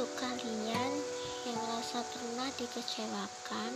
Untuk 0.00 0.16
kalian 0.16 0.92
yang 1.44 1.60
merasa 1.60 2.00
pernah 2.08 2.48
dikecewakan, 2.56 3.72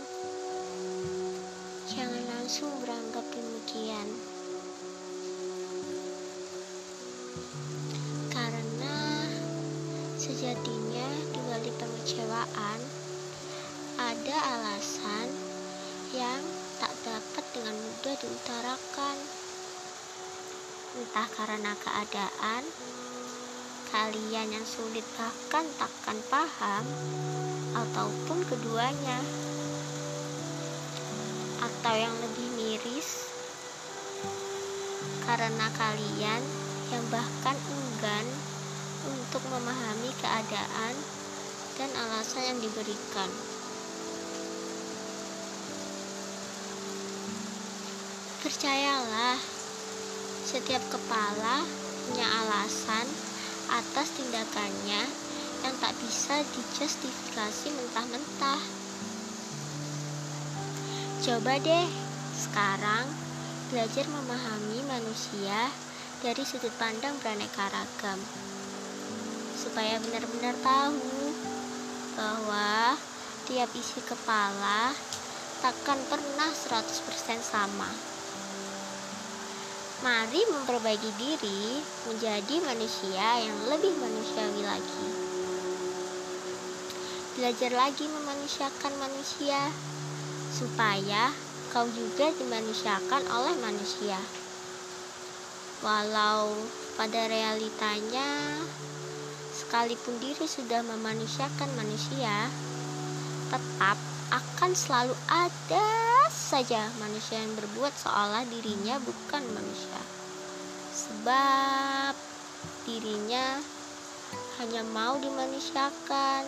jangan 1.85 2.23
langsung 2.25 2.73
beranggap 2.81 3.21
demikian. 3.29 4.09
Karena 8.33 9.29
sejatinya 10.17 11.05
di 11.29 11.39
balik 11.45 11.77
pengecewaan 11.77 12.81
ada 14.01 14.37
alasan 14.57 15.29
yang 16.09 16.41
tak 16.81 16.97
dapat 17.05 17.45
dengan 17.53 17.77
mudah 17.77 18.15
diutarakan. 18.17 19.17
Entah 20.97 21.27
karena 21.37 21.77
keadaan, 21.77 22.65
kalian 23.95 24.51
yang 24.51 24.67
sulit 24.67 25.07
bahkan 25.15 25.63
takkan 25.79 26.19
paham, 26.27 26.83
ataupun 27.71 28.43
keduanya, 28.43 29.19
atau 31.63 31.95
yang 31.95 32.11
lebih 32.19 32.43
miris, 32.59 33.31
karena 35.23 35.71
kalian 35.79 36.43
yang 36.91 37.03
bahkan 37.07 37.55
enggan 37.55 38.27
untuk 39.07 39.39
memahami 39.47 40.11
keadaan 40.19 40.93
dan 41.79 41.87
alasan 41.95 42.51
yang 42.51 42.59
diberikan. 42.59 43.31
Percayalah, 48.43 49.39
setiap 50.43 50.83
kepala 50.91 51.63
punya 52.11 52.27
alasan 52.43 53.34
atas 53.75 54.15
tindakannya 54.15 55.03
yang 55.67 55.75
tak 55.83 55.91
bisa 55.99 56.39
dijustifikasi 56.55 57.67
mentah-mentah. 57.75 58.61
Coba 61.25 61.59
deh 61.59 61.87
sekarang 62.37 63.09
belajar 63.73 64.05
memahami 64.07 64.79
manusia 64.87 65.73
dari 66.23 66.43
sudut 66.47 66.71
pandang 66.79 67.19
beraneka 67.19 67.67
ragam. 67.67 68.19
Supaya 69.59 69.99
benar-benar 69.99 70.55
tahu 70.63 71.33
bahwa 72.15 72.95
tiap 73.49 73.67
isi 73.75 73.99
kepala 74.07 74.95
takkan 75.59 75.99
pernah 76.07 76.47
100% 76.47 77.43
sama. 77.43 78.14
Mari 80.05 80.37
memperbaiki 80.53 81.17
diri 81.17 81.81
menjadi 82.05 82.61
manusia 82.61 83.41
yang 83.41 83.57
lebih 83.65 83.97
manusiawi 83.97 84.61
lagi. 84.61 85.07
Belajar 87.33 87.73
lagi 87.73 88.05
memanusiakan 88.05 89.01
manusia 89.01 89.73
supaya 90.53 91.33
kau 91.73 91.89
juga 91.89 92.29
dimanusiakan 92.37 93.25
oleh 93.33 93.57
manusia. 93.57 94.21
Walau 95.81 96.69
pada 97.01 97.25
realitanya 97.25 98.61
sekalipun 99.57 100.21
diri 100.21 100.45
sudah 100.45 100.85
memanusiakan 100.85 101.73
manusia, 101.73 102.53
tetap 103.49 103.97
akan 104.33 104.71
selalu 104.73 105.13
ada 105.29 105.85
saja 106.31 106.89
manusia 106.97 107.37
yang 107.41 107.53
berbuat 107.53 107.93
seolah 107.93 108.45
dirinya 108.49 108.97
bukan 109.01 109.43
manusia. 109.53 110.01
Sebab 110.95 112.13
dirinya 112.89 113.59
hanya 114.57 114.81
mau 114.87 115.19
dimanusiakan 115.19 116.43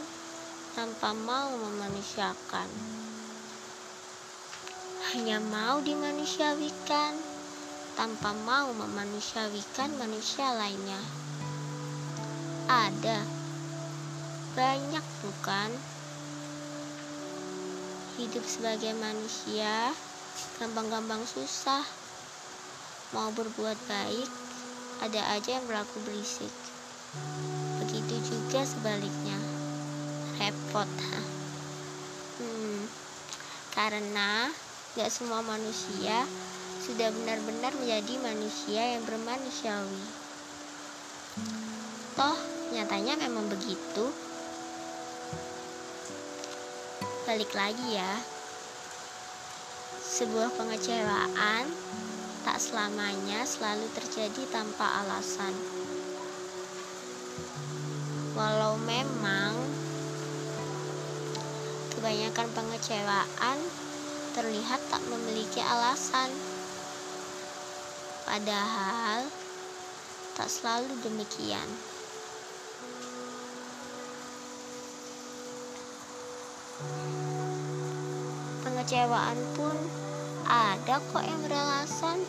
tanpa 0.73 1.11
mau 1.13 1.51
memanusiakan. 1.53 2.69
Hanya 5.13 5.41
mau 5.41 5.81
dimanusiawikan 5.81 7.17
tanpa 7.97 8.31
mau 8.45 8.69
memanusiawikan 8.77 9.97
manusia 9.97 10.53
lainnya. 10.53 11.01
Ada 12.69 13.25
banyak 14.53 15.05
bukan? 15.25 15.96
Hidup 18.17 18.41
sebagai 18.49 18.97
manusia 18.97 19.93
gampang-gampang 20.57 21.21
susah. 21.29 21.85
Mau 23.13 23.29
berbuat 23.29 23.77
baik, 23.85 24.25
ada 25.05 25.37
aja 25.37 25.61
yang 25.61 25.69
berlaku 25.69 26.01
berisik. 26.01 26.49
Begitu 27.77 28.17
juga 28.25 28.65
sebaliknya. 28.65 29.37
Repot. 30.41 30.89
Hmm, 32.37 32.85
karena 33.73 34.53
gak 34.93 35.09
semua 35.09 35.41
manusia 35.41 36.29
sudah 36.77 37.09
benar-benar 37.09 37.73
menjadi 37.73 38.13
manusia 38.21 38.93
yang 38.93 39.01
bermanusiawi. 39.09 40.05
Toh, 42.13 42.37
nyatanya 42.73 43.17
memang 43.25 43.49
begitu. 43.49 44.13
Balik 47.27 47.51
lagi 47.59 47.91
ya. 47.91 48.13
Sebuah 49.99 50.47
pengecewaan 50.55 51.67
tak 52.47 52.55
selamanya 52.55 53.43
selalu 53.43 53.83
terjadi 53.91 54.47
tanpa 54.47 55.03
alasan. 55.03 55.51
Walau 58.31 58.79
memang 58.79 59.59
kebanyakan 61.91 62.47
pengecewaan 62.55 63.59
terlihat 64.31 64.79
tak 64.87 65.03
memiliki 65.11 65.59
alasan. 65.59 66.31
Padahal 68.23 69.27
tak 70.39 70.47
selalu 70.47 70.95
demikian. 71.03 71.96
Pengecewaan 78.61 79.39
pun 79.57 79.73
ada 80.45 81.01
kok 81.01 81.25
yang 81.25 81.41
beralasan. 81.41 82.21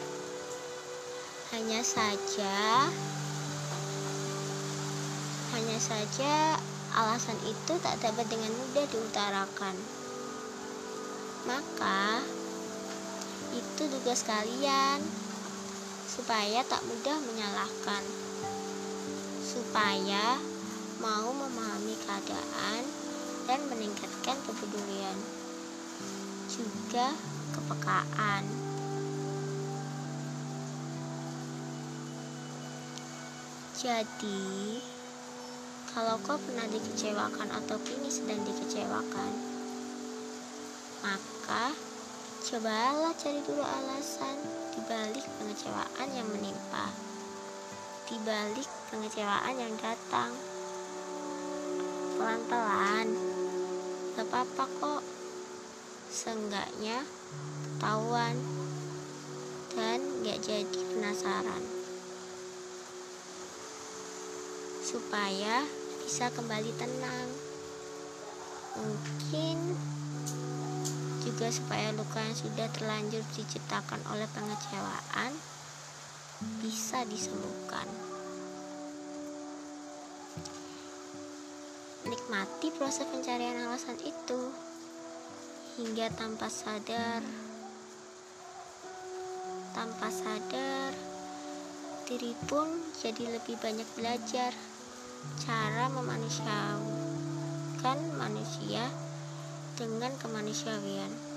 Hanya 1.53 1.81
saja 1.84 2.88
hanya 5.59 5.81
saja 5.81 6.54
alasan 6.94 7.34
itu 7.42 7.75
tak 7.82 7.98
dapat 7.98 8.25
dengan 8.31 8.53
mudah 8.53 8.86
diutarakan. 8.88 9.76
Maka 11.48 12.22
itu 13.53 13.82
tugas 13.88 14.22
kalian 14.28 15.03
supaya 16.09 16.62
tak 16.62 16.84
mudah 16.86 17.16
menyalahkan. 17.20 18.03
Supaya 19.42 20.38
mau 21.03 21.32
memahami 21.32 21.97
keadaan 22.06 22.97
dan 23.48 23.64
meningkatkan 23.72 24.36
kepedulian 24.44 25.16
juga 26.53 27.16
kepekaan. 27.56 28.44
Jadi, 33.78 34.82
kalau 35.94 36.19
kau 36.26 36.34
pernah 36.34 36.66
dikecewakan 36.66 37.48
atau 37.62 37.78
kini 37.86 38.10
sedang 38.10 38.42
dikecewakan, 38.42 39.32
maka 41.00 41.72
cobalah 42.42 43.15
cari 43.15 43.39
dulu 43.47 43.62
alasan 43.62 44.36
di 44.74 44.83
balik 44.83 45.22
pengecewaan 45.39 46.09
yang 46.10 46.27
menimpa, 46.27 46.91
di 48.10 48.18
balik 48.27 48.66
pengecewaan 48.91 49.56
yang 49.56 49.74
datang. 49.78 50.34
Pelan-pelan, 52.18 53.28
gak 54.18 54.34
apa-apa 54.34 54.66
kok. 54.82 55.03
Seenggaknya 56.10 57.06
ketahuan 57.62 58.34
dan 59.78 60.03
gak 60.26 60.42
jadi 60.42 60.80
penasaran. 60.91 61.62
Supaya 64.82 65.62
bisa 66.03 66.34
kembali 66.34 66.74
tenang. 66.74 67.30
Mungkin 68.82 69.78
juga 71.22 71.54
supaya 71.54 71.94
luka 71.94 72.18
yang 72.18 72.34
sudah 72.34 72.66
terlanjur 72.74 73.22
diciptakan 73.38 74.03
oleh 74.10 74.26
pengecewaan 74.34 75.30
bisa 76.59 77.06
disembuhkan. 77.06 77.86
Nikmati 82.09 82.72
proses 82.72 83.05
pencarian 83.05 83.69
alasan 83.69 84.01
itu 84.01 84.49
hingga 85.77 86.09
tanpa 86.16 86.49
sadar 86.49 87.21
tanpa 89.77 90.09
sadar 90.09 90.97
diri 92.09 92.33
pun 92.49 92.65
jadi 92.97 93.37
lebih 93.37 93.60
banyak 93.60 93.84
belajar 93.93 94.57
cara 95.37 95.93
memanusiakan 95.93 97.99
manusia 98.16 98.89
dengan 99.77 100.16
kemanusiawian. 100.16 101.28